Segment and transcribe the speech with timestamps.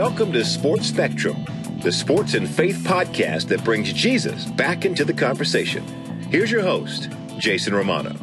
[0.00, 1.44] Welcome to Sports Spectrum,
[1.82, 5.84] the sports and faith podcast that brings Jesus back into the conversation.
[6.30, 8.16] Here's your host, Jason Romano.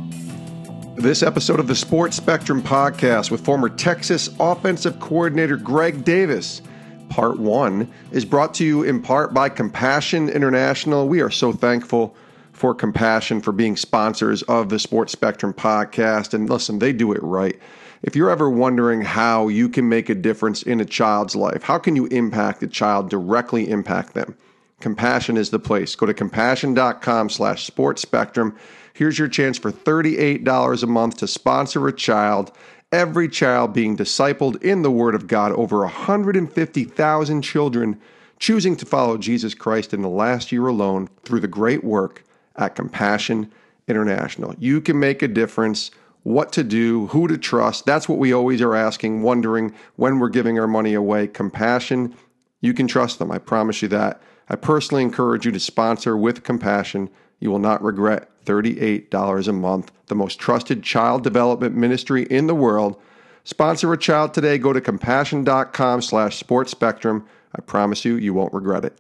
[0.95, 6.63] This episode of the Sports Spectrum podcast with former Texas offensive coordinator Greg Davis,
[7.09, 11.07] part one, is brought to you in part by Compassion International.
[11.07, 12.15] We are so thankful
[12.53, 16.33] for Compassion for being sponsors of the Sports Spectrum podcast.
[16.33, 17.59] And listen, they do it right.
[18.03, 21.79] If you're ever wondering how you can make a difference in a child's life, how
[21.79, 24.35] can you impact a child, directly impact them?
[24.79, 25.95] Compassion is the place.
[25.95, 28.55] Go to compassion.com slash sports spectrum.
[28.93, 32.51] Here's your chance for $38 a month to sponsor a child.
[32.91, 37.99] Every child being discipled in the Word of God, over 150,000 children
[38.39, 42.23] choosing to follow Jesus Christ in the last year alone through the great work
[42.55, 43.51] at Compassion
[43.87, 44.53] International.
[44.59, 45.89] You can make a difference
[46.27, 47.85] what to do, who to trust.
[47.85, 51.25] That's what we always are asking, wondering when we're giving our money away.
[51.25, 52.13] Compassion,
[52.59, 53.31] you can trust them.
[53.31, 54.21] I promise you that.
[54.49, 57.09] I personally encourage you to sponsor with compassion.
[57.39, 62.55] You will not regret $38 a month, the most trusted child development ministry in the
[62.55, 63.01] world.
[63.45, 64.57] Sponsor a child today.
[64.57, 67.25] Go to compassion.com slash sports spectrum.
[67.55, 68.99] I promise you, you won't regret it.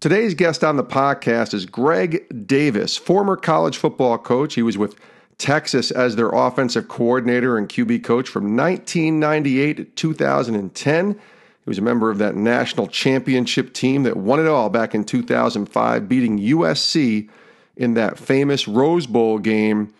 [0.00, 4.54] Today's guest on the podcast is Greg Davis, former college football coach.
[4.54, 4.98] He was with
[5.38, 11.12] Texas as their offensive coordinator and QB coach from 1998 to 2010.
[11.12, 15.04] He was a member of that national championship team that won it all back in
[15.04, 17.28] 2005, beating USC
[17.76, 19.92] in that famous Rose Bowl game.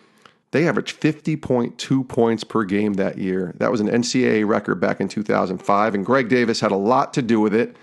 [0.51, 3.53] They averaged 50.2 points per game that year.
[3.57, 7.21] That was an NCAA record back in 2005, and Greg Davis had a lot to
[7.21, 7.75] do with it.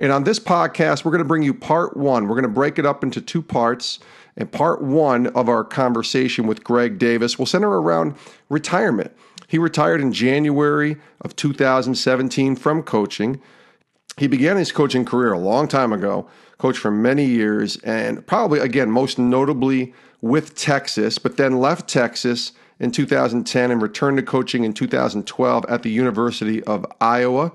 [0.00, 2.26] And on this podcast, we're going to bring you part one.
[2.26, 3.98] We're going to break it up into two parts.
[4.34, 8.16] And part one of our conversation with Greg Davis will center around
[8.48, 9.12] retirement.
[9.46, 13.42] He retired in January of 2017 from coaching.
[14.16, 18.60] He began his coaching career a long time ago, coached for many years, and probably,
[18.60, 19.92] again, most notably
[20.22, 25.82] with Texas, but then left Texas in 2010 and returned to coaching in 2012 at
[25.82, 27.52] the University of Iowa,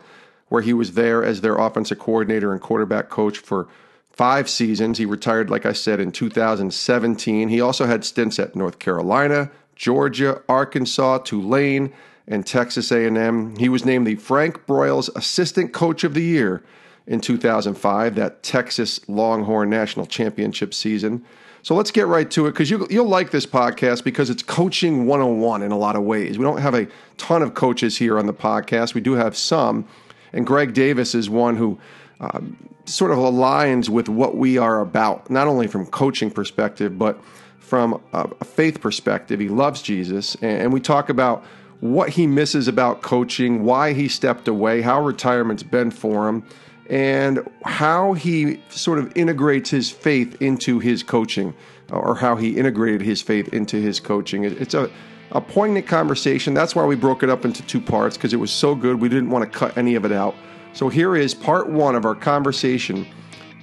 [0.50, 3.68] where he was there as their offensive coordinator and quarterback coach for
[4.12, 4.98] five seasons.
[4.98, 7.50] He retired, like I said, in 2017.
[7.50, 11.94] He also had stints at North Carolina, Georgia, Arkansas, Tulane,
[12.28, 13.56] and Texas A&M.
[13.58, 16.64] He was named the Frank Broyles Assistant Coach of the Year
[17.08, 21.24] in 2005, that Texas Longhorn National Championship season.
[21.62, 25.08] So let's get right to it because you, you'll like this podcast because it's coaching
[25.08, 26.38] 101 in a lot of ways.
[26.38, 28.94] We don't have a ton of coaches here on the podcast.
[28.94, 29.88] We do have some.
[30.35, 31.79] And Greg Davis is one who
[32.19, 37.19] um, sort of aligns with what we are about, not only from coaching perspective, but
[37.59, 39.40] from a, faith perspective.
[39.40, 41.44] He loves Jesus, and we talk about
[41.79, 46.44] what he misses about coaching, why he stepped away, how retirement's been for him,
[46.90, 51.53] and how he sort of integrates his faith into his coaching,
[51.91, 54.44] or how he integrated his faith into his coaching.
[54.44, 54.91] It's a
[55.31, 56.53] a poignant conversation.
[56.53, 59.02] That's why we broke it up into two parts because it was so good.
[59.02, 60.36] We didn't want to cut any of it out.
[60.74, 63.08] So here is part one of our conversation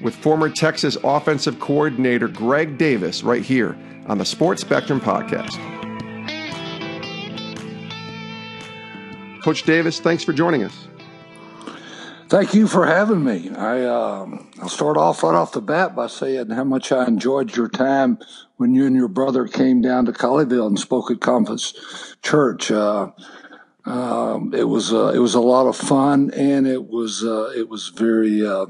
[0.00, 5.58] with former Texas offensive coordinator Greg Davis right here on the Sports Spectrum podcast.
[9.42, 10.88] Coach Davis, thanks for joining us.
[12.28, 13.50] Thank you for having me.
[13.50, 17.54] I um, I'll start off right off the bat by saying how much I enjoyed
[17.54, 18.18] your time
[18.62, 21.74] when you and your brother came down to Colleyville and spoke at Compass
[22.22, 22.70] Church.
[22.70, 23.10] Uh,
[23.84, 27.68] um, it was uh, it was a lot of fun, and it was uh, it
[27.68, 28.66] was very uh,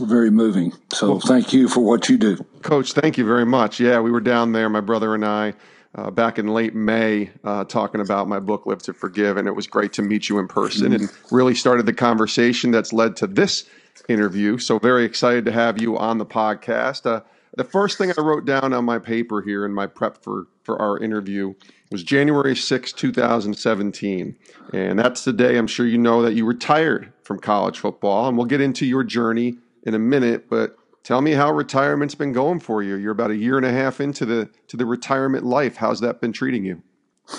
[0.00, 0.72] very moving.
[0.92, 2.92] So well, thank you for what you do, Coach.
[2.92, 3.78] Thank you very much.
[3.78, 5.54] Yeah, we were down there, my brother and I.
[5.94, 9.54] Uh, back in late May, uh, talking about my book "Live to Forgive," and it
[9.54, 13.28] was great to meet you in person, and really started the conversation that's led to
[13.28, 13.64] this
[14.08, 14.58] interview.
[14.58, 17.22] So very excited to have you on the podcast.
[17.56, 20.80] The first thing I wrote down on my paper here in my prep for for
[20.80, 21.54] our interview
[21.90, 24.36] was January 6, 2017.
[24.72, 28.28] And that's the day I'm sure you know that you retired from college football.
[28.28, 32.32] And we'll get into your journey in a minute, but tell me how retirement's been
[32.32, 32.96] going for you.
[32.96, 35.76] You're about a year and a half into the to the retirement life.
[35.76, 36.82] How's that been treating you?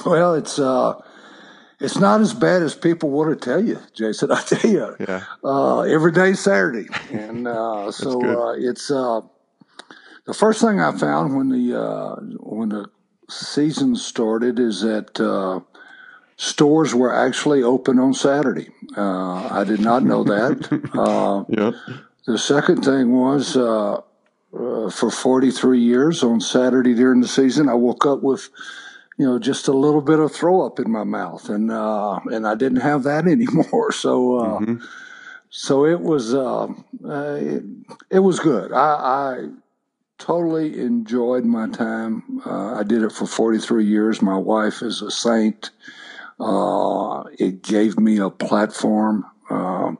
[0.05, 0.99] Well, it's uh
[1.79, 4.31] it's not as bad as people want to tell you, Jason.
[4.31, 5.23] I tell you, yeah.
[5.43, 9.21] uh, every day Saturday, and uh, so uh, it's uh,
[10.27, 12.85] the first thing I found when the uh, when the
[13.29, 15.61] season started is that uh,
[16.35, 18.69] stores were actually open on Saturday.
[18.95, 20.67] Uh, I did not know that.
[20.97, 21.73] Uh, yep.
[22.25, 24.01] The second thing was uh,
[24.53, 28.49] uh, for 43 years on Saturday during the season, I woke up with
[29.17, 32.45] you know just a little bit of throw up in my mouth, and uh, and
[32.45, 33.91] I didn't have that anymore.
[33.91, 34.59] So.
[34.59, 34.85] Mm-hmm
[35.49, 36.67] so it was uh,
[37.05, 37.63] uh, it,
[38.09, 38.71] it, was good.
[38.71, 39.47] I, I,
[40.17, 42.41] totally enjoyed my time.
[42.45, 44.21] Uh, I did it for 43 years.
[44.21, 45.71] My wife is a saint.
[46.39, 49.93] Uh, it gave me a platform uh,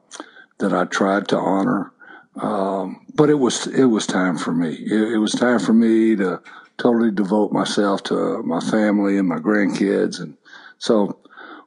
[0.60, 1.92] that I tried to honor.
[2.36, 4.74] Um, but it was it was time for me.
[4.74, 6.40] It, it, was time for me to
[6.78, 10.38] totally devote myself to my family and my grandkids, and
[10.78, 11.18] so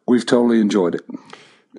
[0.07, 1.05] we've totally enjoyed it.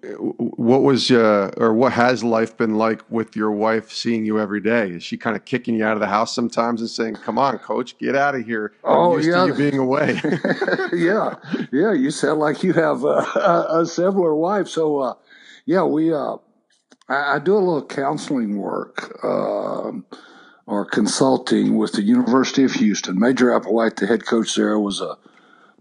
[0.03, 4.59] What was uh, or what has life been like with your wife seeing you every
[4.59, 4.89] day?
[4.89, 7.59] Is she kind of kicking you out of the house sometimes and saying, "Come on,
[7.59, 8.73] coach, get out of here"?
[8.83, 10.19] I'm oh used yeah, to you being away.
[10.93, 11.35] yeah,
[11.71, 11.93] yeah.
[11.93, 14.67] You sound like you have a, a, a similar wife.
[14.67, 15.13] So, uh,
[15.65, 16.11] yeah, we.
[16.11, 16.37] Uh,
[17.07, 19.91] I, I do a little counseling work uh,
[20.65, 23.19] or consulting with the University of Houston.
[23.19, 25.17] Major Applewhite, the head coach there, was a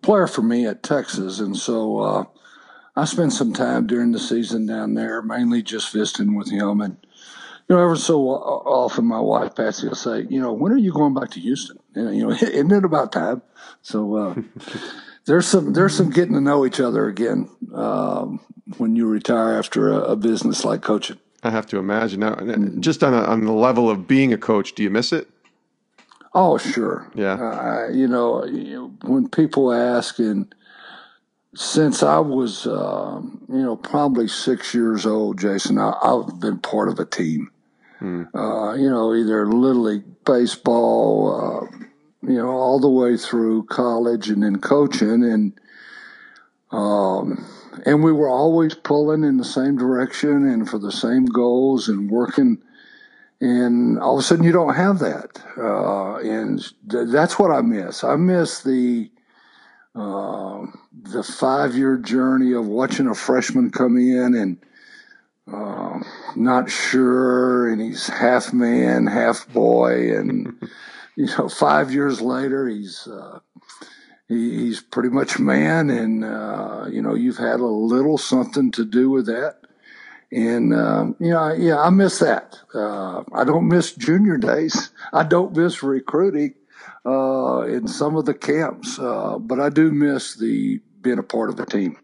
[0.02, 2.24] player for me at Texas, and so uh,
[2.96, 6.80] I spend some time during the season down there, mainly just visiting with him.
[6.80, 6.96] And
[7.68, 10.92] you know, ever so often, my wife Patsy will say, "You know, when are you
[10.92, 11.78] going back to Houston?
[11.94, 13.42] And, you know, isn't it about time?"
[13.82, 14.16] So.
[14.16, 14.34] Uh,
[15.26, 18.40] there's some there's some getting to know each other again um,
[18.78, 21.18] when you retire after a, a, business like coaching.
[21.42, 22.34] I have to imagine now.
[22.80, 25.28] Just on a, on the level of being a coach, do you miss it?
[26.34, 27.10] Oh, sure.
[27.14, 27.34] Yeah.
[27.34, 30.52] Uh, you know, when people ask, and
[31.54, 36.88] since I was, um, you know, probably six years old, Jason, I, have been part
[36.88, 37.50] of a team.
[37.98, 38.24] Hmm.
[38.34, 41.76] Uh, you know, either little league baseball, uh,
[42.22, 45.52] you know, all the way through college and then coaching, and
[46.70, 47.44] um,
[47.84, 52.10] and we were always pulling in the same direction and for the same goals and
[52.10, 52.62] working.
[53.40, 56.58] And all of a sudden, you don't have that, uh, and
[56.90, 58.04] th- that's what I miss.
[58.04, 59.10] I miss the
[59.94, 64.58] uh, the five year journey of watching a freshman come in and
[65.52, 65.98] uh,
[66.36, 70.54] not sure, and he's half man, half boy, and
[71.16, 73.40] you know, five years later, he's uh,
[74.28, 78.84] he, he's pretty much man, and uh, you know, you've had a little something to
[78.84, 79.56] do with that.
[80.30, 82.56] And uh, you know, yeah, I miss that.
[82.72, 84.90] Uh, I don't miss junior days.
[85.12, 86.54] I don't miss recruiting
[87.06, 91.48] uh, in some of the camps, uh, but I do miss the being a part
[91.48, 91.98] of the team.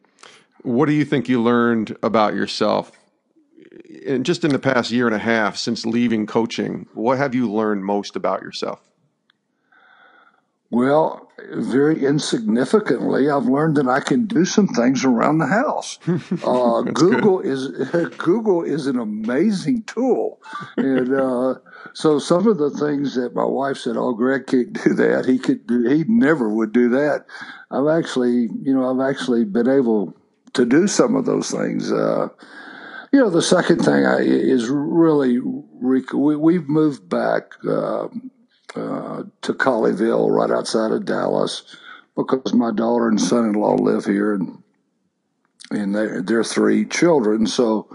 [0.63, 2.93] What do you think you learned about yourself
[4.07, 7.51] and just in the past year and a half since leaving coaching, what have you
[7.51, 8.81] learned most about yourself?
[10.77, 15.99] Well, very insignificantly, I've learned that I can do some things around the house.
[16.45, 17.47] Uh, Google good.
[17.47, 17.69] is
[18.19, 20.39] Google is an amazing tool,
[20.77, 21.55] and uh,
[21.95, 25.25] so some of the things that my wife said, "Oh, Greg can't do that.
[25.25, 25.89] He could do.
[25.89, 27.25] He never would do that."
[27.71, 30.15] I've actually, you know, I've actually been able
[30.53, 31.91] to do some of those things.
[31.91, 32.29] Uh,
[33.13, 37.45] you know, the second thing I, is really we, we've moved back.
[37.67, 38.09] Uh,
[38.77, 41.77] uh, to Colleyville, right outside of Dallas,
[42.15, 44.63] because my daughter and son-in-law live here, and
[45.71, 47.47] and they, they're three children.
[47.47, 47.89] So,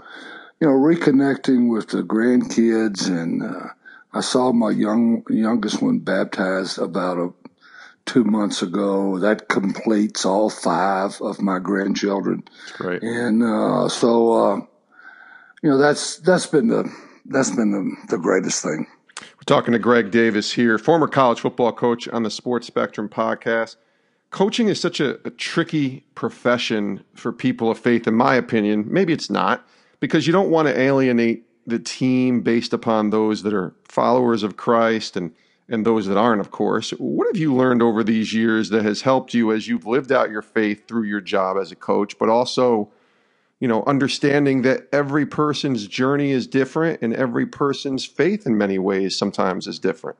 [0.60, 3.68] you know, reconnecting with the grandkids, and uh,
[4.12, 7.32] I saw my young youngest one baptized about a
[8.04, 9.18] two months ago.
[9.18, 12.44] That completes all five of my grandchildren.
[12.78, 13.02] Right.
[13.02, 14.56] And uh, so, uh,
[15.62, 16.92] you know, that's that's been the
[17.24, 18.86] that's been the, the greatest thing.
[19.42, 23.74] We're talking to Greg Davis here, former college football coach on the Sports Spectrum podcast.
[24.30, 28.84] Coaching is such a, a, tricky profession for people of faith, in my opinion.
[28.86, 29.66] Maybe it's not,
[29.98, 34.56] because you don't want to alienate the team based upon those that are followers of
[34.56, 35.32] Christ and,
[35.68, 36.90] and those that aren't, of course.
[36.90, 40.30] What have you learned over these years that has helped you as you've lived out
[40.30, 42.92] your faith through your job as a coach, but also
[43.62, 48.76] you know, understanding that every person's journey is different and every person's faith in many
[48.76, 50.18] ways sometimes is different?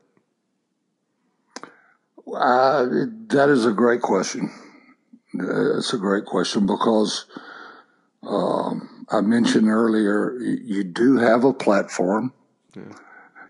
[2.33, 2.85] Uh,
[3.27, 4.49] that is a great question.
[5.33, 7.25] It's a great question because
[8.25, 12.31] um, I mentioned earlier you do have a platform.
[12.73, 12.83] Yeah.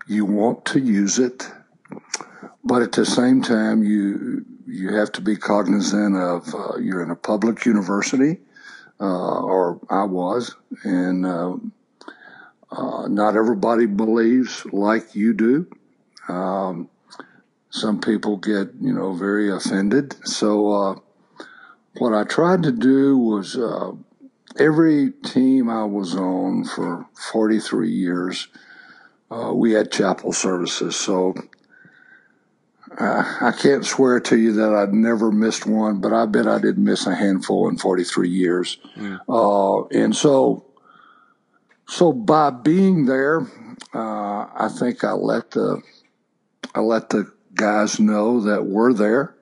[0.08, 1.48] You want to use it,
[2.64, 7.12] but at the same time, you you have to be cognizant of uh, you're in
[7.12, 8.40] a public university
[9.00, 11.56] uh, or I was, and uh,
[12.70, 15.66] uh, not everybody believes like you do.
[16.28, 16.88] Um,
[17.70, 20.14] some people get, you know, very offended.
[20.26, 20.94] So, uh,
[21.98, 23.92] what I tried to do was uh,
[24.58, 28.48] every team I was on for 43 years,
[29.30, 30.96] uh, we had chapel services.
[30.96, 31.34] So
[32.98, 36.58] uh, I can't swear to you that I'd never missed one, but I bet I
[36.58, 38.78] didn't miss a handful in 43 years.
[38.96, 39.20] Mm.
[39.28, 40.66] Uh, and so
[41.86, 43.40] so by being there,
[43.94, 45.82] uh, I think I let the
[46.74, 49.34] I let the guys know that we're there,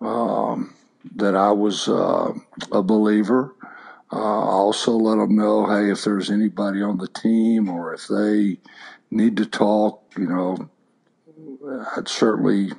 [0.00, 0.74] um,
[1.16, 2.32] that I was uh,
[2.72, 3.54] a believer.
[4.12, 8.58] Uh, also let them know, hey, if there's anybody on the team or if they
[9.10, 10.70] need to talk, you know,
[11.96, 12.70] I'd certainly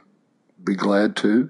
[0.63, 1.49] be glad to.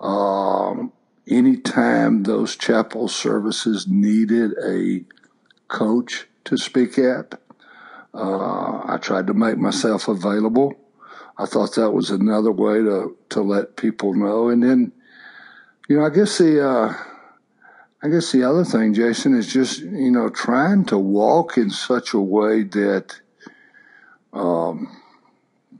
[0.00, 0.92] Um,
[1.28, 5.04] anytime those chapel services needed a
[5.68, 7.38] coach to speak at,
[8.14, 10.74] uh, I tried to make myself available.
[11.38, 14.48] I thought that was another way to, to let people know.
[14.48, 14.92] And then,
[15.88, 16.94] you know, I guess the, uh,
[18.02, 22.14] I guess the other thing, Jason, is just, you know, trying to walk in such
[22.14, 23.20] a way that,
[24.32, 24.96] um,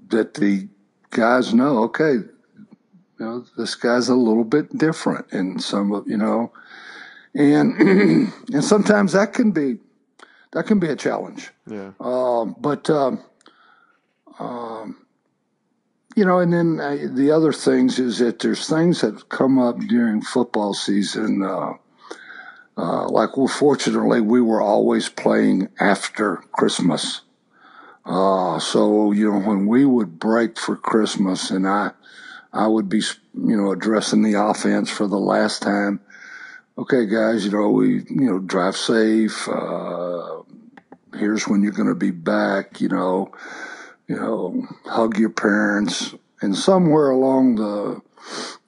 [0.08, 0.68] that the
[1.10, 6.16] guys know, okay, you know, this guy's a little bit different in some of, you
[6.16, 6.52] know,
[7.34, 7.74] and,
[8.52, 9.78] and sometimes that can be,
[10.52, 11.50] that can be a challenge.
[11.66, 11.92] Yeah.
[12.00, 13.22] Um, but, um,
[14.38, 15.06] um,
[16.14, 19.78] you know, and then uh, the other things is that there's things that come up
[19.78, 21.42] during football season.
[21.42, 21.74] Uh,
[22.78, 27.20] uh, like, well, fortunately, we were always playing after Christmas.
[28.06, 31.90] Uh, so, you know, when we would break for Christmas and I,
[32.52, 33.02] I would be,
[33.34, 36.00] you know, addressing the offense for the last time.
[36.78, 39.48] Okay, guys, you know, we, you know, drive safe.
[39.48, 40.42] Uh,
[41.14, 43.32] here's when you're going to be back, you know,
[44.06, 48.00] you know, hug your parents and somewhere along the,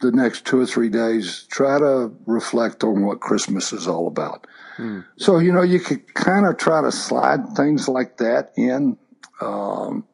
[0.00, 4.46] the next two or three days, try to reflect on what Christmas is all about.
[4.78, 5.04] Mm.
[5.16, 8.96] So, you know, you could kind of try to slide things like that in.
[9.40, 10.04] Um,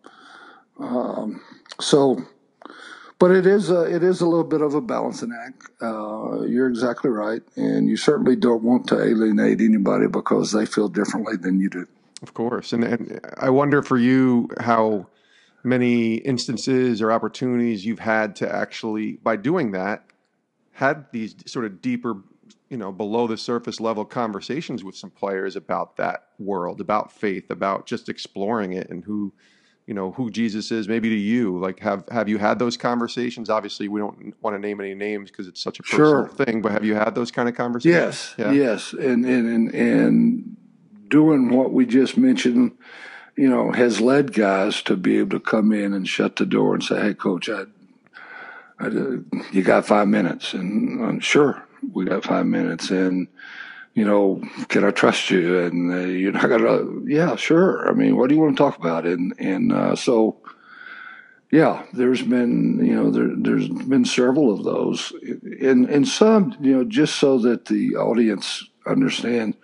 [0.78, 1.40] um,
[1.80, 2.22] so,
[3.18, 5.70] but it is a, it is a little bit of a balancing act.
[5.80, 10.88] Uh, you're exactly right, and you certainly don't want to alienate anybody because they feel
[10.88, 11.86] differently than you do.
[12.22, 15.06] Of course, and, and I wonder for you how
[15.62, 20.04] many instances or opportunities you've had to actually, by doing that,
[20.72, 22.16] had these sort of deeper,
[22.74, 27.48] you know, below the surface level conversations with some players about that world, about faith,
[27.48, 29.32] about just exploring it and who,
[29.86, 31.56] you know, who Jesus is, maybe to you.
[31.56, 33.48] Like, have have you had those conversations?
[33.48, 36.28] Obviously, we don't want to name any names because it's such a personal sure.
[36.30, 36.62] thing.
[36.62, 37.94] But have you had those kind of conversations?
[37.94, 38.50] Yes, yeah.
[38.50, 40.56] yes, and and and, and
[41.08, 42.72] doing what we just mentioned
[43.36, 46.74] you know, has led guys to be able to come in and shut the door
[46.74, 47.66] and say, "Hey, coach, I,
[48.80, 48.88] I
[49.52, 53.28] you got five minutes?" And I'm sure we got five minutes, and
[53.94, 55.60] you know, can I trust you?
[55.60, 57.88] And uh, you're not gonna, yeah, sure.
[57.88, 59.06] I mean, what do you want to talk about?
[59.06, 60.36] And and uh, so,
[61.50, 65.12] yeah, there's been, you know, there there's been several of those,
[65.60, 69.54] and and some, you know, just so that the audience understand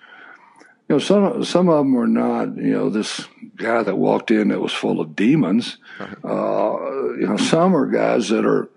[0.90, 3.24] you know, some some of them were not, you know, this
[3.54, 5.78] guy that walked in that was full of demons.
[6.24, 8.68] Uh, you know, some are guys that are,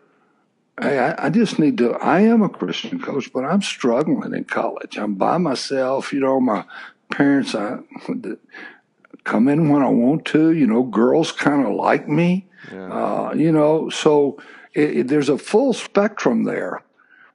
[0.78, 1.94] I, I, just need to.
[1.94, 4.98] I am a Christian coach, but I'm struggling in college.
[4.98, 6.12] I'm by myself.
[6.12, 6.66] You know, my
[7.12, 7.80] parents I
[9.24, 10.52] come in when I want to.
[10.52, 12.48] You know, girls kind of like me.
[12.72, 12.92] Yeah.
[12.92, 14.40] Uh, you know, so
[14.74, 16.84] it, it, there's a full spectrum there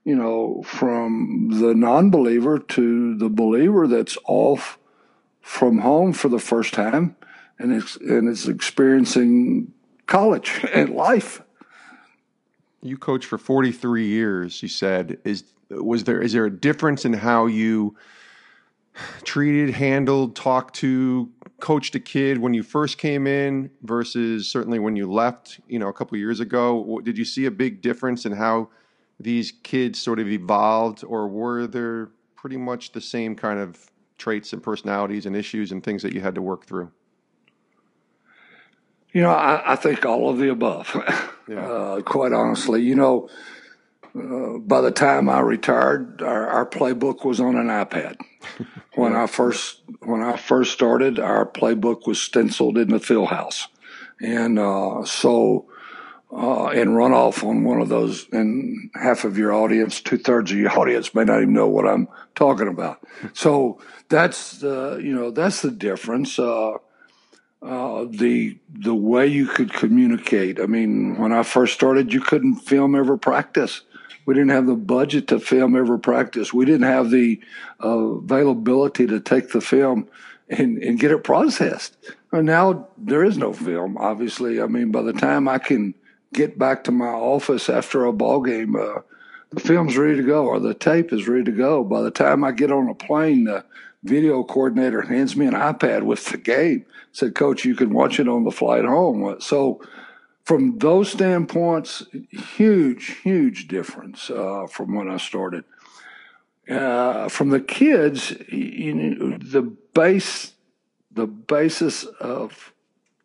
[0.09, 4.79] you know, from the non believer to the believer that's off
[5.43, 7.15] from home for the first time
[7.59, 9.71] and it's, and is experiencing
[10.07, 11.43] college and life.
[12.83, 15.19] You coached for 43 years, you said.
[15.25, 17.97] Is, was there, is there a difference in how you
[19.25, 21.31] treated, handled, talked to,
[21.61, 25.89] coached a kid when you first came in versus certainly when you left, you know,
[25.89, 27.01] a couple years ago?
[27.03, 28.71] Did you see a big difference in how
[29.21, 34.53] these kids sort of evolved, or were there pretty much the same kind of traits
[34.53, 36.91] and personalities and issues and things that you had to work through?
[39.13, 40.95] You know, I, I think all of the above.
[41.49, 41.67] Yeah.
[41.67, 43.31] Uh, quite honestly, you know,
[44.15, 48.17] uh, by the time I retired, our, our playbook was on an iPad.
[48.95, 53.69] when I first when I first started, our playbook was stenciled in the field house,
[54.21, 55.69] and uh, so
[56.31, 60.53] uh, and run off on one of those, and half of your audience, two thirds
[60.53, 63.01] of your audience may not even know what I'm talking about.
[63.33, 66.39] So that's the you know that's the difference.
[66.39, 66.75] Uh,
[67.63, 70.61] uh, the the way you could communicate.
[70.61, 73.83] I mean, when I first started, you couldn't film every practice.
[74.27, 76.53] We didn't have the budget to film every practice.
[76.53, 77.41] We didn't have the
[77.83, 80.07] uh, availability to take the film
[80.51, 81.97] and, and get it processed.
[82.31, 84.61] And now there is no film, obviously.
[84.61, 85.95] I mean, by the time I can
[86.35, 89.01] get back to my office after a ball game, uh,
[89.51, 91.83] the film's ready to go or the tape is ready to go.
[91.83, 93.49] By the time I get on a plane,
[94.03, 96.87] video coordinator hands me an iPad with the game.
[97.13, 99.41] Said, Coach, you can watch it on the flight home.
[99.41, 99.81] So,
[100.45, 102.07] from those standpoints,
[102.57, 105.65] huge, huge difference uh, from when I started.
[106.71, 109.63] Uh, from the kids, you know, the
[109.95, 110.53] base,
[111.11, 112.73] the basis of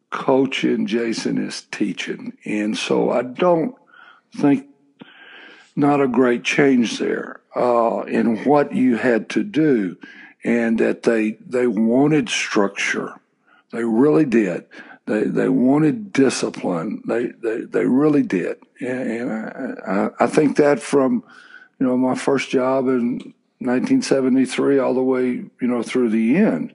[0.10, 3.76] coaching, Jason, is teaching, and so I don't
[4.36, 4.68] think
[5.76, 9.98] not a great change there uh, in what you had to do,
[10.44, 13.20] and that they they wanted structure,
[13.72, 14.66] they really did.
[15.06, 17.02] They they wanted discipline.
[17.08, 21.24] They they, they really did, and, and I, I think that from
[21.80, 26.74] you know my first job in 1973 all the way you know through the end.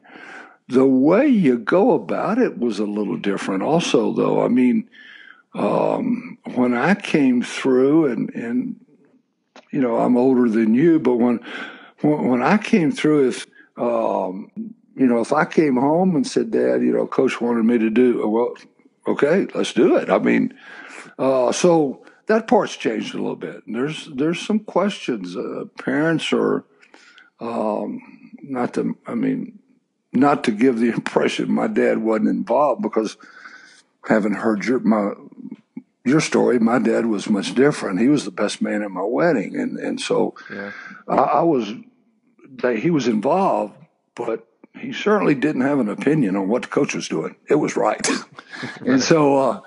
[0.68, 3.62] The way you go about it was a little different.
[3.62, 4.90] Also, though, I mean,
[5.54, 8.84] um, when I came through, and and
[9.70, 11.40] you know I'm older than you, but when
[12.00, 13.46] when, when I came through, if
[13.78, 14.50] um,
[14.96, 17.88] you know, if I came home and said, Dad, you know, coach wanted me to
[17.88, 18.54] do, well,
[19.06, 20.10] okay, let's do it.
[20.10, 20.54] I mean,
[21.18, 23.62] uh, so that part's changed a little bit.
[23.66, 25.36] There's, there's some questions.
[25.36, 26.64] Uh, parents are,
[27.40, 29.60] um, not to, I mean,
[30.12, 33.16] not to give the impression my dad wasn't involved because
[34.08, 35.12] having heard your, my,
[36.04, 38.00] your story, my dad was much different.
[38.00, 39.54] He was the best man at my wedding.
[39.54, 40.72] And, and so yeah.
[41.06, 41.72] I, I was,
[42.62, 43.74] they, he was involved,
[44.14, 44.46] but
[44.78, 47.36] he certainly didn't have an opinion on what the coach was doing.
[47.48, 48.06] It was right.
[48.80, 49.60] and so, uh,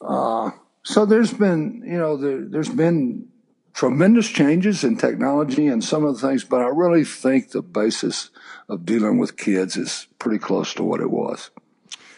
[0.00, 0.50] uh,
[0.82, 3.28] so there's been, you know, there, there's been
[3.74, 8.30] tremendous changes in technology and some of the things, but I really think the basis
[8.68, 11.50] of dealing with kids is pretty close to what it was.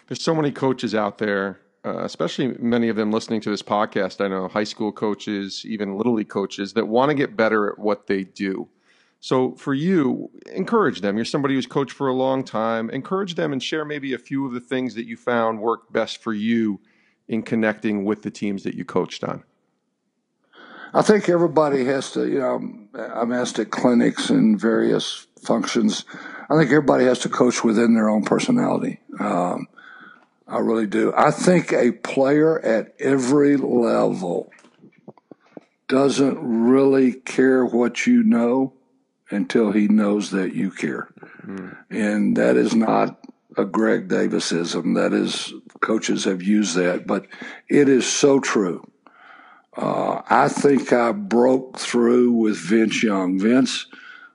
[0.09, 4.25] There's so many coaches out there, uh, especially many of them listening to this podcast.
[4.25, 7.79] I know high school coaches, even little league coaches that want to get better at
[7.79, 8.69] what they do.
[9.21, 11.17] So for you, encourage them.
[11.17, 12.89] You're somebody who's coached for a long time.
[12.89, 16.23] Encourage them and share maybe a few of the things that you found worked best
[16.23, 16.81] for you
[17.29, 19.45] in connecting with the teams that you coached on.
[20.93, 26.05] I think everybody has to, you know, I'm asked at clinics and various functions.
[26.49, 29.01] I think everybody has to coach within their own personality.
[29.21, 29.69] Um,
[30.49, 31.13] I really do.
[31.17, 34.51] I think a player at every level
[35.87, 38.73] doesn't really care what you know
[39.31, 41.09] until he knows that you care.
[41.45, 41.77] Mm.
[41.91, 43.25] And that is not
[43.57, 44.95] a Greg Davisism.
[44.95, 47.27] That is, coaches have used that, but
[47.69, 48.85] it is so true.
[49.77, 53.39] Uh, I think I broke through with Vince Young.
[53.39, 53.87] Vince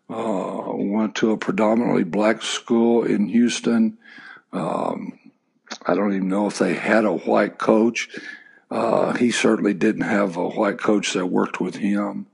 [0.10, 3.98] uh, went to a predominantly black school in Houston.
[4.54, 5.20] Um,
[5.86, 8.10] I don't even know if they had a white coach.
[8.72, 12.28] Uh, he certainly didn't have a white coach that worked with him.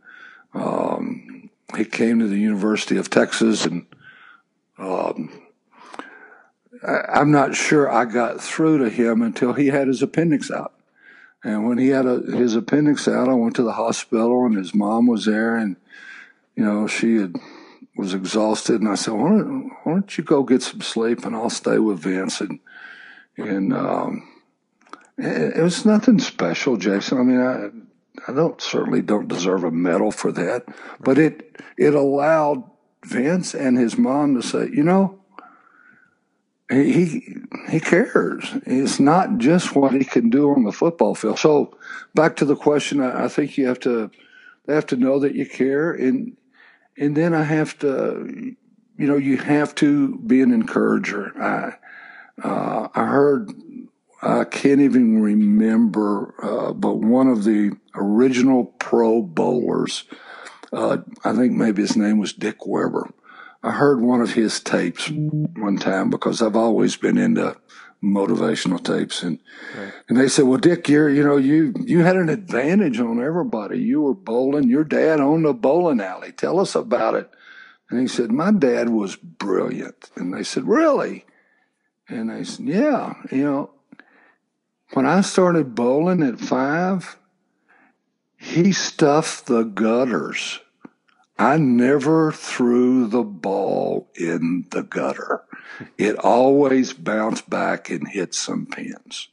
[0.53, 1.40] Um,
[1.75, 3.85] he came to the University of Texas, and
[4.77, 5.29] um,
[6.85, 10.73] I, am not sure I got through to him until he had his appendix out.
[11.43, 14.73] And when he had a, his appendix out, I went to the hospital, and his
[14.73, 15.75] mom was there, and
[16.55, 17.35] you know she had
[17.95, 21.35] was exhausted, and I said, "Why don't, why don't you go get some sleep, and
[21.35, 22.59] I'll stay with Vince." And
[23.37, 24.27] and um,
[25.17, 27.17] it, it was nothing special, Jason.
[27.17, 27.69] I mean, I
[28.27, 30.65] I don't certainly don't deserve a medal for that,
[30.99, 32.63] but it it allowed
[33.05, 35.19] Vince and his mom to say, you know,
[36.69, 37.37] he
[37.69, 38.51] he cares.
[38.65, 41.39] It's not just what he can do on the football field.
[41.39, 41.77] So
[42.13, 44.11] back to the question, I, I think you have to
[44.65, 46.37] they have to know that you care, and
[46.97, 48.55] and then I have to,
[48.97, 51.31] you know, you have to be an encourager.
[51.41, 51.77] I
[52.43, 53.51] uh, I heard
[54.21, 60.03] I can't even remember, uh, but one of the original Pro Bowlers,
[60.71, 63.09] uh, I think maybe his name was Dick Weber.
[63.63, 67.57] I heard one of his tapes one time because I've always been into
[68.03, 69.39] motivational tapes, and
[69.77, 69.93] right.
[70.09, 73.79] and they said, "Well, Dick, you're you know you you had an advantage on everybody.
[73.79, 74.69] You were bowling.
[74.69, 76.31] Your dad owned a bowling alley.
[76.31, 77.29] Tell us about it."
[77.89, 81.25] And he said, "My dad was brilliant." And they said, "Really?"
[82.07, 83.69] And I said, "Yeah, you know."
[84.93, 87.17] When I started bowling at five,
[88.37, 90.59] he stuffed the gutters.
[91.39, 95.43] I never threw the ball in the gutter.
[95.97, 99.29] It always bounced back and hit some pins.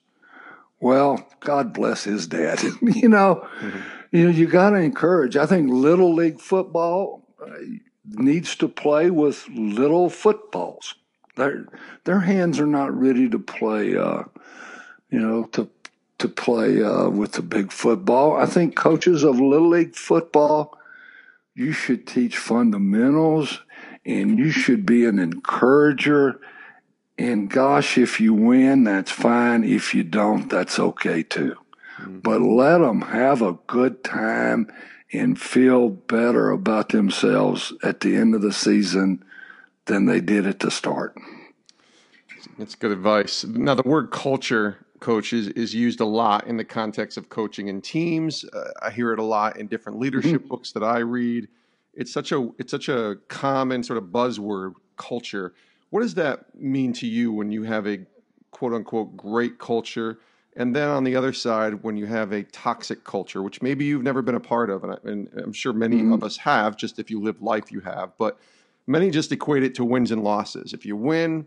[0.80, 2.62] Well, God bless his dad.
[2.82, 3.78] you know, mm-hmm.
[4.12, 5.36] you know, you got to encourage.
[5.36, 7.56] I think little league football uh,
[8.04, 10.94] needs to play with little footballs.
[11.36, 11.66] Their
[12.04, 14.24] their hands are not ready to play uh,
[15.10, 15.68] you know, to
[16.18, 18.36] to play uh, with the big football.
[18.36, 20.76] I think coaches of little league football,
[21.54, 23.60] you should teach fundamentals
[24.04, 26.40] and you should be an encourager.
[27.16, 29.62] And gosh, if you win, that's fine.
[29.62, 31.56] If you don't, that's okay too.
[32.00, 32.18] Mm-hmm.
[32.20, 34.72] But let them have a good time
[35.12, 39.24] and feel better about themselves at the end of the season
[39.86, 41.16] than they did at the start.
[42.58, 43.44] That's good advice.
[43.44, 47.82] Now, the word culture, coach, is, used a lot in the context of coaching and
[47.82, 48.44] teams.
[48.44, 50.48] Uh, I hear it a lot in different leadership mm-hmm.
[50.48, 51.48] books that I read.
[51.94, 55.54] It's such a it's such a common sort of buzzword, culture.
[55.90, 58.00] What does that mean to you when you have a
[58.50, 60.18] quote unquote great culture?
[60.56, 64.02] And then on the other side, when you have a toxic culture, which maybe you've
[64.02, 66.12] never been a part of, and, I, and I'm sure many mm-hmm.
[66.12, 68.38] of us have, just if you live life, you have, but
[68.86, 70.72] many just equate it to wins and losses.
[70.72, 71.46] If you win,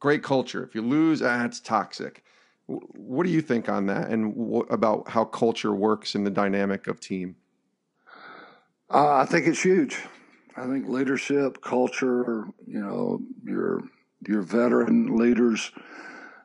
[0.00, 0.64] great culture.
[0.64, 2.24] If you lose, ah, it's toxic.
[2.66, 6.88] What do you think on that, and what about how culture works in the dynamic
[6.88, 7.36] of team?
[8.90, 9.98] Uh, I think it's huge.
[10.56, 13.82] I think leadership, culture, you know, your
[14.26, 15.70] your veteran leaders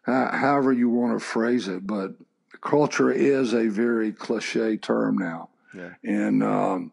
[0.04, 2.14] however you want to phrase it, but
[2.62, 5.50] culture is a very cliche term now.
[5.76, 5.94] Yeah.
[6.04, 6.92] And, um,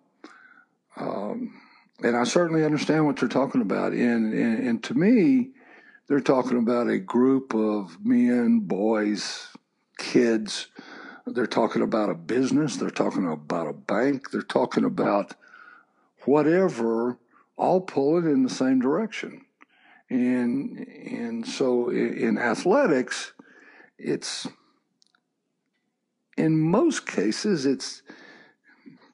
[0.96, 1.60] um,
[2.02, 3.92] and I certainly understand what they're talking about.
[3.92, 5.50] And, and, and to me,
[6.08, 9.48] they're talking about a group of men, boys,
[9.98, 10.68] kids.
[11.26, 12.76] They're talking about a business.
[12.76, 14.30] They're talking about a bank.
[14.30, 15.34] They're talking about
[16.24, 17.18] whatever,
[17.56, 19.44] all pulling in the same direction.
[20.08, 23.32] And and so in athletics,
[23.98, 24.46] it's
[26.38, 28.02] in most cases it's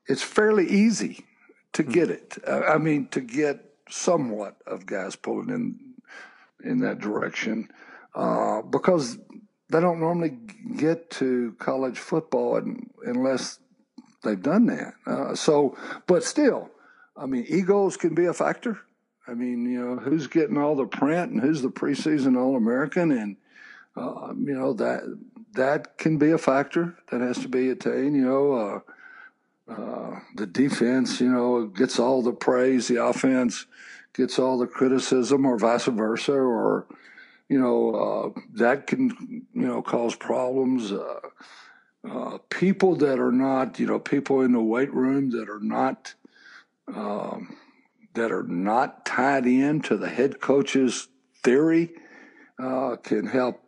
[0.07, 1.25] it's fairly easy
[1.73, 1.91] to hmm.
[1.91, 2.39] get it.
[2.47, 5.94] I mean, to get somewhat of guys pulling in
[6.65, 7.69] in that direction
[8.15, 9.19] uh, because
[9.71, 10.39] they don't normally
[10.77, 12.61] get to college football
[13.05, 13.59] unless
[14.23, 14.95] they've done that.
[15.07, 16.71] Uh, so, but still,
[17.17, 18.79] I mean, egos can be a factor.
[19.27, 23.11] I mean, you know, who's getting all the print and who's the preseason All American,
[23.11, 23.37] and
[23.97, 25.03] uh, you know that
[25.55, 28.17] that can be a factor that has to be attained.
[28.17, 33.65] You know, uh, uh, the defense, you know, gets all the praise, the offense
[34.15, 36.87] gets all the criticism, or vice versa, or
[37.49, 37.95] you know,
[38.37, 39.11] uh, that can
[39.53, 40.93] you know cause problems.
[40.93, 41.21] Uh,
[42.09, 46.15] uh, people that are not, you know, people in the weight room that are not.
[46.95, 47.57] Um,
[48.15, 51.09] that are not tied in to the head coach's
[51.43, 51.91] theory
[52.63, 53.61] uh, can help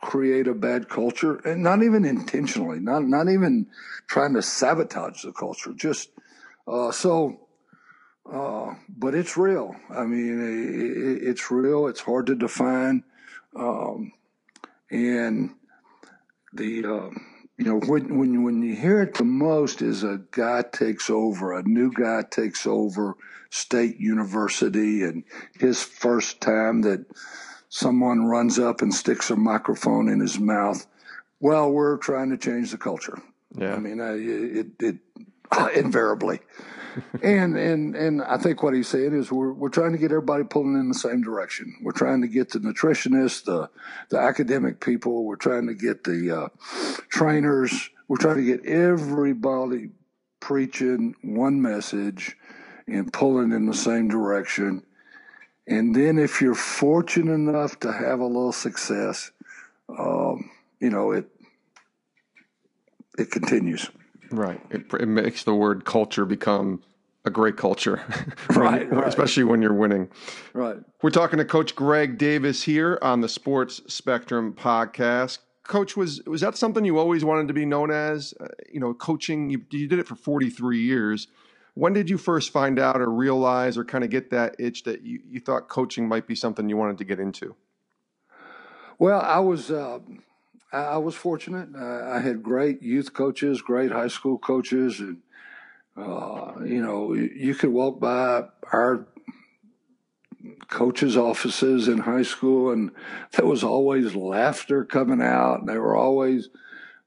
[0.00, 3.66] create a bad culture, and not even intentionally, not not even
[4.08, 5.72] trying to sabotage the culture.
[5.72, 6.10] Just
[6.66, 7.45] uh, so.
[8.30, 9.76] Uh, but it's real.
[9.90, 11.86] I mean, it, it's real.
[11.86, 13.04] It's hard to define,
[13.54, 14.12] um,
[14.90, 15.54] and
[16.52, 17.24] the um,
[17.58, 21.54] you know, when, when, when you hear it the most is a guy takes over,
[21.54, 23.16] a new guy takes over
[23.48, 25.24] state university and
[25.58, 27.06] his first time that
[27.70, 30.86] someone runs up and sticks a microphone in his mouth.
[31.40, 33.22] Well, we're trying to change the culture.
[33.56, 33.74] Yeah.
[33.74, 34.96] I mean, uh, it, it, it
[35.74, 36.40] invariably
[37.22, 40.44] and and and I think what he's saying is we're we're trying to get everybody
[40.44, 41.76] pulling in the same direction.
[41.82, 43.70] We're trying to get the nutritionists, the
[44.08, 45.24] the academic people.
[45.24, 46.48] We're trying to get the uh,
[47.08, 47.90] trainers.
[48.08, 49.90] We're trying to get everybody
[50.40, 52.36] preaching one message
[52.86, 54.84] and pulling in the same direction.
[55.66, 59.32] And then if you're fortunate enough to have a little success,
[59.88, 61.28] um, you know it
[63.18, 63.90] it continues.
[64.30, 64.60] Right.
[64.70, 66.82] It, it makes the word culture become
[67.26, 68.00] a great culture,
[68.50, 70.08] right, right, Especially when you're winning.
[70.54, 70.76] Right.
[71.02, 75.38] We're talking to Coach Greg Davis here on the Sports Spectrum podcast.
[75.64, 78.32] Coach, was was that something you always wanted to be known as?
[78.38, 79.50] Uh, you know, coaching.
[79.50, 81.26] You, you did it for 43 years.
[81.74, 85.02] When did you first find out or realize or kind of get that itch that
[85.02, 87.56] you, you thought coaching might be something you wanted to get into?
[88.98, 89.70] Well, I was.
[89.70, 89.98] Uh,
[90.72, 91.74] I was fortunate.
[91.76, 95.18] I had great youth coaches, great high school coaches, and
[95.96, 99.06] uh, you know, you could walk by our
[100.68, 102.90] coaches' offices in high school, and
[103.32, 106.48] there was always laughter coming out, and they were always,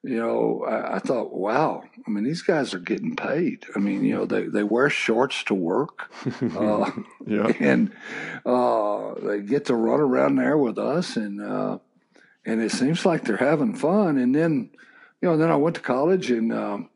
[0.03, 3.65] you know, I, I thought, wow, I mean, these guys are getting paid.
[3.75, 6.89] I mean, you know, they they wear shorts to work, uh,
[7.27, 7.51] yeah.
[7.59, 7.91] and
[8.45, 11.79] uh, they get to run around there with us, and uh,
[12.49, 14.17] and it seems like they're having fun.
[14.17, 14.71] And then,
[15.21, 16.89] you know, then I went to college and um,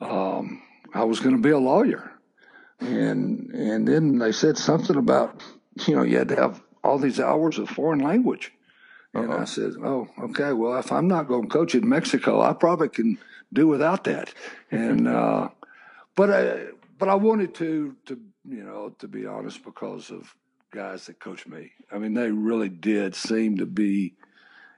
[0.00, 2.10] um, I was going to be a lawyer.
[2.80, 5.40] And and then they said something about,
[5.86, 8.52] you know, you had to have all these hours of foreign language.
[9.14, 9.42] And Uh-oh.
[9.42, 12.88] I said, oh, okay, well, if I'm not going to coach in Mexico, I probably
[12.88, 13.18] can
[13.52, 14.34] do without that.
[14.70, 15.50] And, uh,
[16.16, 16.66] but I,
[16.98, 18.18] but I wanted to, to,
[18.48, 20.34] you know, to be honest, because of
[20.72, 21.70] guys that coached me.
[21.92, 24.14] I mean, they really did seem to be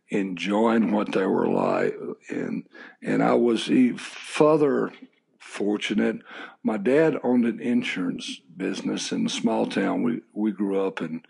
[0.09, 1.97] enjoying what they were like,
[2.29, 2.67] and
[3.03, 4.93] and I was even further
[5.39, 6.21] fortunate.
[6.63, 11.23] My dad owned an insurance business in a small town we we grew up in.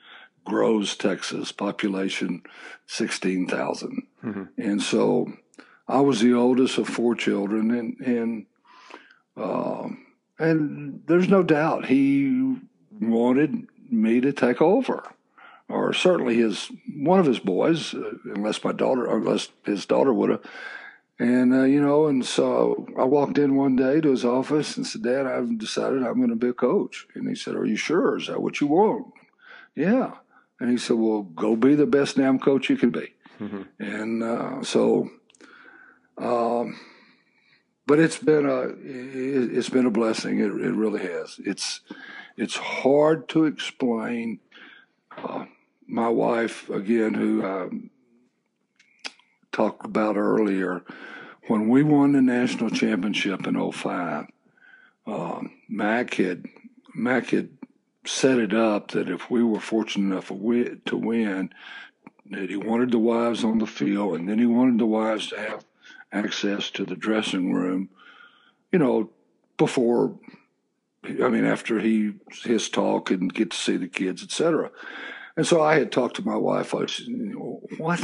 [0.44, 2.42] Groves, Texas, population
[2.87, 4.02] 16,000.
[4.22, 4.42] Mm-hmm.
[4.58, 5.32] And so
[5.88, 8.46] I was the oldest of four children, and, and
[9.37, 9.88] uh,
[10.38, 12.56] and there's no doubt he
[13.00, 15.04] wanted me to take over,
[15.74, 20.30] or certainly his one of his boys, uh, unless my daughter, unless his daughter would
[20.30, 20.44] have.
[21.18, 24.87] And uh, you know, and so I walked in one day to his office and
[24.87, 27.76] said, "Dad, I've decided I'm going to be a coach." And he said, "Are you
[27.76, 28.18] sure?
[28.18, 29.12] Is that what you want?"
[29.74, 30.14] Yeah.
[30.60, 33.62] And he said, "Well, go be the best damn coach you can be." Mm-hmm.
[33.78, 35.10] And uh, so,
[36.18, 36.78] um,
[37.87, 40.40] but it's been a it's been a blessing.
[40.40, 41.40] It, it really has.
[41.44, 41.80] It's
[42.37, 44.40] it's hard to explain.
[45.16, 45.44] Uh,
[45.86, 47.90] my wife, again, who I um,
[49.52, 50.82] talked about earlier,
[51.46, 54.26] when we won the national championship in 05,
[55.06, 56.46] um, Mack had
[56.94, 57.50] Mack had
[58.06, 61.52] set it up that if we were fortunate enough to win,
[62.30, 65.38] that he wanted the wives on the field, and then he wanted the wives to
[65.38, 65.64] have
[66.12, 67.88] access to the dressing room,
[68.72, 69.10] you know,
[69.56, 70.14] before
[71.04, 74.70] I mean, after he his talk and get to see the kids, etc.
[75.36, 76.74] And so I had talked to my wife.
[76.74, 77.06] I said,
[77.78, 78.00] "What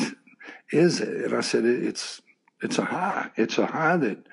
[0.73, 2.21] is it?" And I said, "It's
[2.63, 3.31] it's a high.
[3.37, 4.27] It's a high that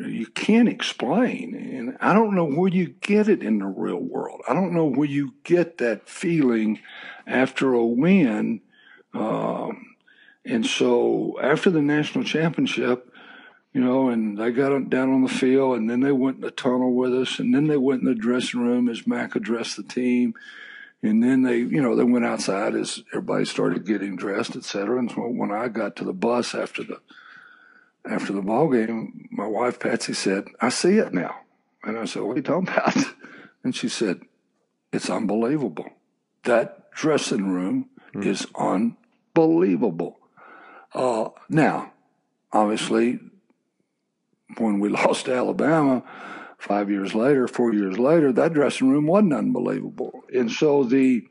[0.00, 4.40] you can't explain, and I don't know where you get it in the real world.
[4.48, 6.80] I don't know where you get that feeling
[7.26, 8.62] after a win."
[9.14, 9.94] Um,
[10.44, 13.12] and so after the national championship,
[13.72, 16.50] you know, and they got down on the field, and then they went in the
[16.50, 19.82] tunnel with us, and then they went in the dressing room as Mack addressed the
[19.82, 20.34] team,
[21.02, 24.98] and then they, you know, they went outside as everybody started getting dressed, et cetera.
[24.98, 27.00] And so when I got to the bus after the
[28.08, 31.40] after the ball game, my wife Patsy said, "I see it now,"
[31.82, 32.96] and I said, "What are you talking about?"
[33.64, 34.22] And she said,
[34.92, 35.88] "It's unbelievable.
[36.42, 38.28] That dressing room mm-hmm.
[38.28, 40.18] is unbelievable."
[40.92, 41.92] Uh, now,
[42.52, 43.20] obviously,
[44.58, 46.02] when we lost to Alabama
[46.62, 50.22] five years later, four years later, that dressing room wasn't unbelievable.
[50.32, 51.26] And so the,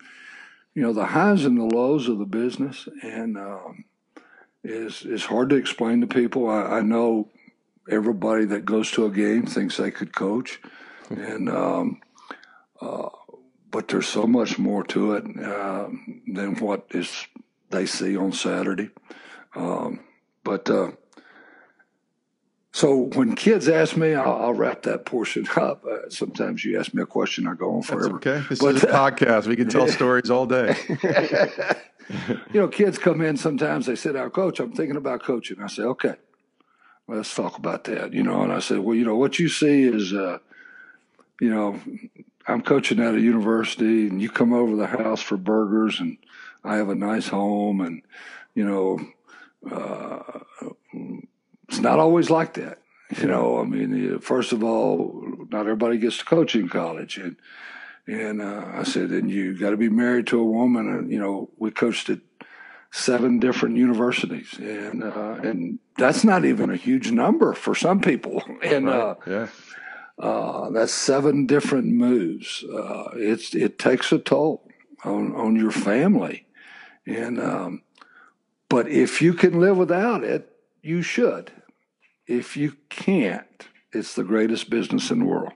[0.75, 3.85] you know, the highs and the lows of the business and um,
[4.63, 6.49] is is hard to explain to people.
[6.49, 7.29] I, I, know
[7.89, 10.59] everybody that goes to a game thinks they could coach,
[11.09, 12.01] and um,
[12.81, 13.09] uh,
[13.71, 15.87] but there's so much more to it uh,
[16.27, 17.27] than what is
[17.69, 18.89] they see on Saturday.
[19.55, 20.01] Um,
[20.43, 20.91] but uh,
[22.73, 25.85] so when kids ask me, I'll, I'll wrap that portion up.
[25.85, 28.19] Uh, sometimes you ask me a question, I go on forever.
[28.19, 28.47] That's okay.
[28.49, 29.47] This but, is a podcast.
[29.47, 30.75] We can tell stories all day.
[32.53, 33.85] you know, kids come in sometimes.
[33.85, 36.15] They say, "Our coach, I'm thinking about coaching." I say, "Okay,
[37.07, 39.83] let's talk about that." You know, and I said, "Well, you know, what you see
[39.83, 40.39] is, uh,
[41.39, 41.79] you know,
[42.47, 46.17] I'm coaching at a university, and you come over the house for burgers, and
[46.63, 48.01] I have a nice home, and
[48.55, 48.99] you know."
[49.69, 50.39] Uh,
[51.71, 52.79] it's not always like that.
[53.17, 57.37] You know, I mean, first of all, not everybody gets to coach in college, and
[58.05, 61.17] and uh, I said, and you got to be married to a woman, and you
[61.17, 62.19] know, we coached at
[62.91, 68.43] seven different universities, and uh, and that's not even a huge number for some people,
[68.63, 68.99] and right.
[68.99, 69.47] uh, yeah.
[70.19, 72.65] Uh, that's seven different moves.
[72.65, 74.67] Uh, it's it takes a toll
[75.05, 76.45] on on your family,
[77.05, 77.81] and um,
[78.67, 81.51] but if you can live without it, you should
[82.31, 85.51] if you can't, it's the greatest business in the world.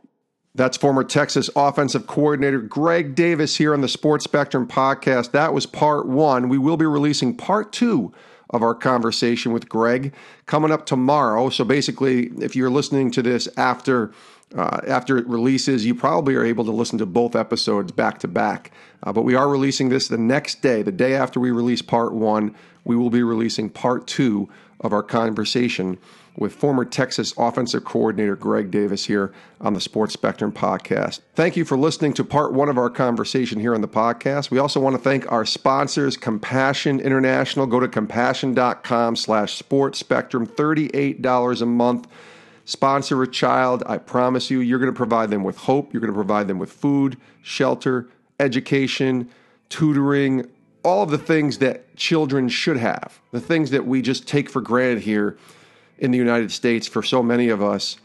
[0.53, 5.31] That's former Texas offensive coordinator Greg Davis here on the Sports Spectrum podcast.
[5.31, 6.49] That was part one.
[6.49, 8.13] We will be releasing part two
[8.49, 10.13] of our conversation with Greg
[10.45, 11.49] coming up tomorrow.
[11.49, 14.11] So basically, if you're listening to this after
[14.55, 18.27] uh, after it releases, you probably are able to listen to both episodes back to
[18.27, 18.71] back.
[19.03, 22.13] Uh, but we are releasing this the next day, the day after we release part
[22.13, 22.55] one.
[22.85, 24.47] We will be releasing part two
[24.79, 25.97] of our conversation
[26.37, 31.21] with former Texas offensive coordinator Greg Davis here on the Sports Spectrum podcast.
[31.33, 34.51] Thank you for listening to part one of our conversation here on the podcast.
[34.51, 37.65] We also want to thank our sponsors, Compassion International.
[37.65, 42.07] Go to compassion.com slash sports spectrum, $38 a month.
[42.65, 43.83] Sponsor a child.
[43.85, 45.93] I promise you, you're going to provide them with hope.
[45.93, 49.29] You're going to provide them with food, shelter, education,
[49.69, 50.49] tutoring,
[50.83, 54.61] all of the things that children should have, the things that we just take for
[54.61, 55.37] granted here
[55.97, 57.97] in the United States for so many of us.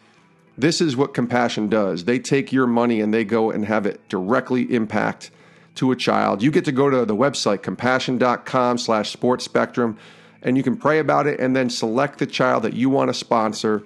[0.57, 2.05] This is what compassion does.
[2.05, 5.31] They take your money and they go and have it directly impact
[5.76, 6.42] to a child.
[6.42, 9.96] You get to go to the website, compassion.com slash sports spectrum,
[10.42, 13.14] and you can pray about it and then select the child that you want to
[13.14, 13.85] sponsor,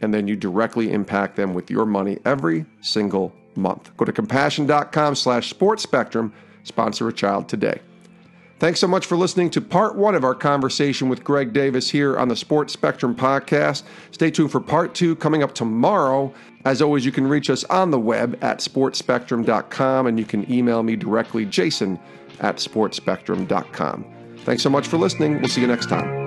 [0.00, 3.94] and then you directly impact them with your money every single month.
[3.96, 7.80] Go to compassion.com slash sports spectrum, sponsor a child today.
[8.60, 12.16] Thanks so much for listening to part one of our conversation with Greg Davis here
[12.16, 13.82] on the Sports Spectrum podcast.
[14.12, 16.32] Stay tuned for part two coming up tomorrow.
[16.64, 20.82] As always, you can reach us on the web at sportsspectrum.com and you can email
[20.82, 21.98] me directly, jason
[22.40, 24.04] at sportsspectrum.com.
[24.38, 25.40] Thanks so much for listening.
[25.40, 26.23] We'll see you next time.